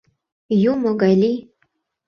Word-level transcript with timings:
Юмо 0.71 0.89
гай 1.01 1.15
лий. 1.21 1.37